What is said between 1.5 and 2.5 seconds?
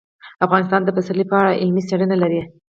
علمي څېړنې لري.